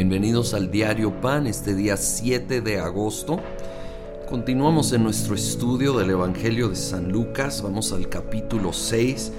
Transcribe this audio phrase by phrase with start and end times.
[0.00, 3.38] Bienvenidos al diario Pan, este día 7 de agosto.
[4.30, 9.30] Continuamos en nuestro estudio del Evangelio de San Lucas, vamos al capítulo 6.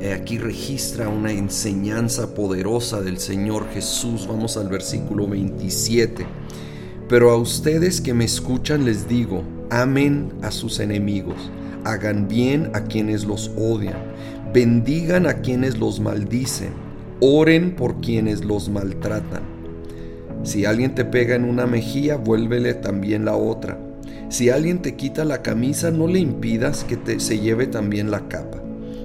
[0.00, 4.26] Eh, aquí registra una enseñanza poderosa del Señor Jesús.
[4.26, 6.26] Vamos al versículo 27.
[7.08, 11.52] Pero a ustedes que me escuchan les digo, amen a sus enemigos,
[11.84, 14.12] hagan bien a quienes los odian,
[14.52, 16.72] bendigan a quienes los maldicen,
[17.20, 19.53] oren por quienes los maltratan.
[20.44, 23.78] Si alguien te pega en una mejilla, vuélvele también la otra.
[24.28, 28.28] Si alguien te quita la camisa, no le impidas que te, se lleve también la
[28.28, 28.62] capa.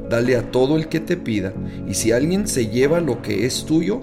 [0.09, 1.53] Dale a todo el que te pida,
[1.87, 4.01] y si alguien se lleva lo que es tuyo,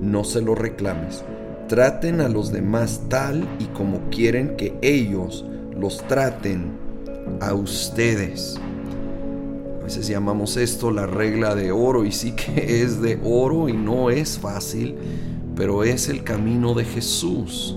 [0.00, 1.24] no se lo reclames.
[1.68, 5.46] Traten a los demás tal y como quieren que ellos
[5.78, 6.72] los traten
[7.40, 8.60] a ustedes.
[9.80, 13.72] A veces llamamos esto la regla de oro y sí que es de oro y
[13.74, 14.96] no es fácil,
[15.56, 17.76] pero es el camino de Jesús.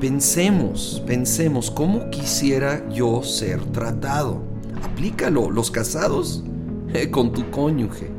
[0.00, 4.42] Pensemos, pensemos, ¿cómo quisiera yo ser tratado?
[4.82, 6.42] Aplícalo, los casados
[6.94, 8.10] eh, con tu cónyuge.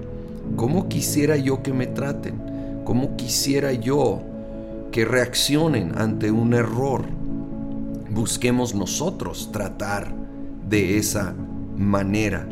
[0.55, 2.81] ¿Cómo quisiera yo que me traten?
[2.85, 4.21] ¿Cómo quisiera yo
[4.91, 7.05] que reaccionen ante un error?
[8.11, 10.13] Busquemos nosotros tratar
[10.69, 11.33] de esa
[11.75, 12.47] manera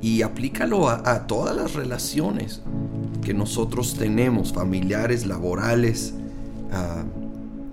[0.00, 2.62] y aplícalo a todas las relaciones
[3.24, 6.14] que nosotros tenemos, familiares, laborales,
[6.70, 7.02] ah,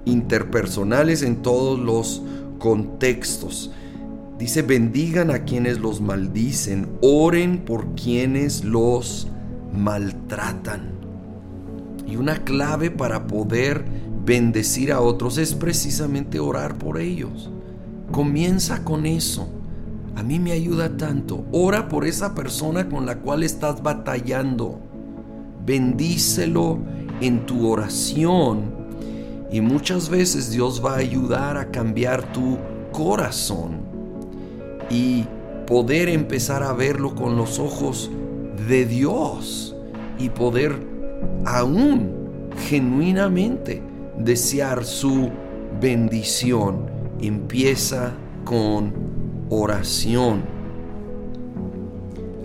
[0.06, 2.24] interpersonales en todos los
[2.58, 3.72] contextos.
[4.40, 9.28] Dice, bendigan a quienes los maldicen, oren por quienes los
[9.72, 10.94] maltratan.
[12.08, 13.86] Y una clave para poder
[14.26, 17.52] bendecir a otros es precisamente orar por ellos.
[18.12, 19.48] Comienza con eso.
[20.16, 21.46] A mí me ayuda tanto.
[21.52, 24.91] Ora por esa persona con la cual estás batallando
[25.66, 26.80] bendícelo
[27.22, 28.82] en tu oración
[29.52, 32.58] y muchas veces Dios va a ayudar a cambiar tu
[32.92, 33.82] corazón
[34.90, 35.26] y
[35.68, 38.10] poder empezar a verlo con los ojos
[38.68, 39.76] de Dios
[40.18, 40.76] y poder
[41.46, 42.12] aún
[42.70, 43.82] genuinamente
[44.18, 45.30] desear su
[45.82, 46.90] bendición.
[47.20, 48.14] Empieza
[48.46, 48.94] con
[49.50, 50.44] oración.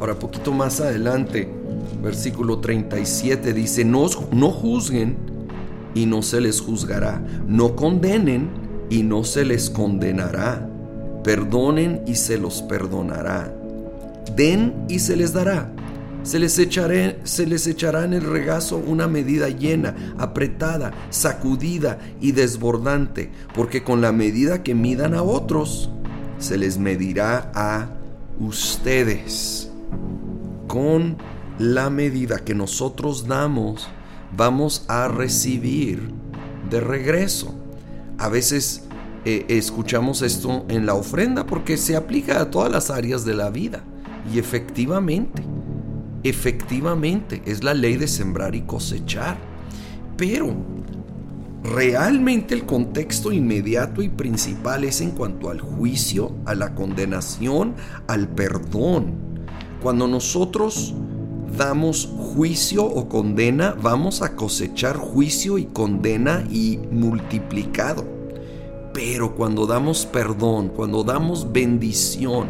[0.01, 1.56] Ahora, poquito más adelante,
[2.07, 5.17] versículo 37 dice, no, no juzguen
[5.93, 8.49] y no se les juzgará, no condenen
[8.89, 10.71] y no se les condenará,
[11.25, 13.53] perdonen y se los perdonará,
[14.37, 15.73] den y se les dará.
[16.23, 22.33] Se les, echaré, se les echará en el regazo una medida llena, apretada, sacudida y
[22.33, 25.89] desbordante, porque con la medida que midan a otros,
[26.39, 27.91] se les medirá a
[28.41, 29.71] ustedes.
[30.67, 31.17] Con
[31.59, 33.89] la medida que nosotros damos,
[34.37, 36.11] vamos a recibir
[36.71, 37.55] de regreso.
[38.19, 38.85] A veces
[39.25, 43.51] eh, escuchamos esto en la ofrenda porque se aplica a todas las áreas de la
[43.51, 43.85] vida.
[44.33, 45.43] Y efectivamente,
[46.23, 49.39] efectivamente es la ley de sembrar y cosechar.
[50.17, 50.55] Pero
[51.63, 57.75] realmente el contexto inmediato y principal es en cuanto al juicio, a la condenación,
[58.09, 59.15] al perdón.
[59.83, 60.95] Cuando nosotros
[61.57, 68.05] damos juicio o condena, vamos a cosechar juicio y condena y multiplicado.
[68.93, 72.49] Pero cuando damos perdón, cuando damos bendición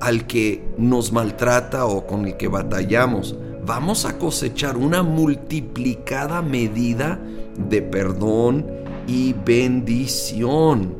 [0.00, 3.36] al que nos maltrata o con el que batallamos,
[3.66, 7.20] vamos a cosechar una multiplicada medida
[7.68, 8.66] de perdón
[9.06, 10.94] y bendición.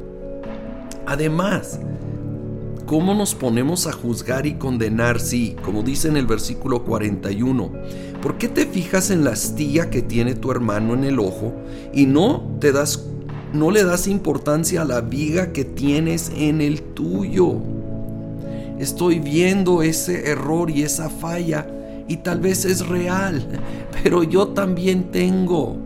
[1.07, 1.81] Además,
[2.91, 7.71] ¿Cómo nos ponemos a juzgar y condenar si, como dice en el versículo 41,
[8.21, 11.53] ¿por qué te fijas en la astilla que tiene tu hermano en el ojo
[11.95, 13.07] y no te das
[13.53, 17.59] no le das importancia a la viga que tienes en el tuyo?
[18.81, 21.69] Estoy viendo ese error y esa falla
[22.09, 23.47] y tal vez es real,
[24.03, 25.77] pero yo también tengo.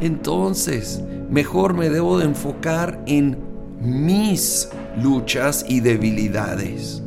[0.00, 3.51] Entonces, mejor me debo de enfocar en
[3.82, 4.68] mis
[5.02, 7.02] luchas y debilidades.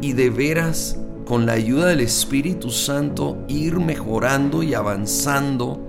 [0.00, 5.86] Y de veras, con la ayuda del Espíritu Santo, ir mejorando y avanzando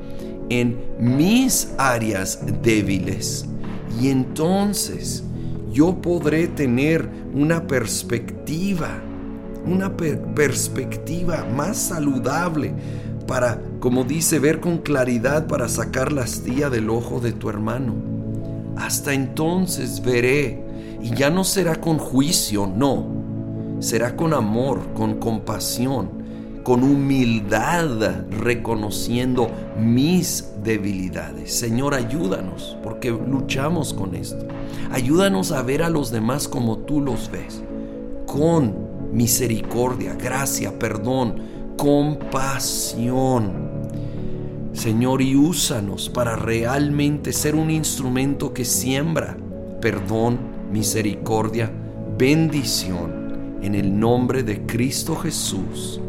[0.49, 3.45] en mis áreas débiles.
[3.99, 5.23] Y entonces
[5.71, 9.01] yo podré tener una perspectiva,
[9.65, 12.73] una perspectiva más saludable
[13.27, 18.18] para, como dice, ver con claridad para sacar la astilla del ojo de tu hermano.
[18.79, 20.63] Hasta entonces veré
[21.01, 23.05] y ya no será con juicio, no.
[23.79, 26.09] Será con amor, con compasión,
[26.63, 31.53] con humildad, reconociendo mis debilidades.
[31.53, 34.45] Señor, ayúdanos, porque luchamos con esto.
[34.91, 37.61] Ayúdanos a ver a los demás como tú los ves,
[38.25, 41.41] con misericordia, gracia, perdón,
[41.77, 43.69] compasión.
[44.79, 49.35] Señor, y úsanos para realmente ser un instrumento que siembra
[49.81, 50.39] perdón,
[50.71, 51.69] misericordia,
[52.17, 55.99] bendición en el nombre de Cristo Jesús.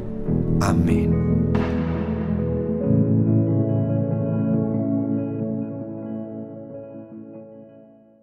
[0.60, 1.39] Amén.